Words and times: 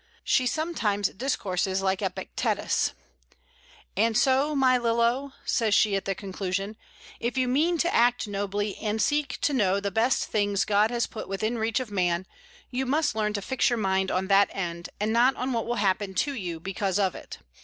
She 0.23 0.47
sometimes 0.47 1.09
discourses 1.09 1.83
like 1.83 2.01
Epictetus: 2.01 2.93
"And 3.95 4.17
so, 4.17 4.55
my 4.55 4.75
Lillo," 4.79 5.33
says 5.45 5.75
she 5.75 5.95
at 5.95 6.05
the 6.05 6.15
conclusion, 6.15 6.75
"if 7.19 7.37
you 7.37 7.47
mean 7.47 7.77
to 7.77 7.93
act 7.93 8.27
nobly, 8.27 8.75
and 8.77 8.99
seek 8.99 9.39
to 9.41 9.53
know 9.53 9.79
the 9.79 9.91
best 9.91 10.25
things 10.25 10.65
God 10.65 10.89
has 10.89 11.05
put 11.05 11.27
within 11.29 11.59
reach 11.59 11.79
of 11.79 11.91
man, 11.91 12.25
you 12.71 12.87
must 12.87 13.13
learn 13.13 13.33
to 13.33 13.43
fix 13.43 13.69
your 13.69 13.77
mind 13.77 14.09
on 14.09 14.25
that 14.27 14.49
end, 14.53 14.89
and 14.99 15.13
not 15.13 15.35
on 15.35 15.53
what 15.53 15.67
will 15.67 15.75
happen 15.75 16.15
to 16.15 16.33
you 16.33 16.59
because 16.59 16.97
of 16.97 17.13
it. 17.13 17.37